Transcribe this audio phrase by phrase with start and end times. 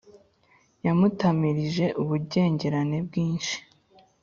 [0.85, 3.55] Yamutamirije ububengerane bwinshi,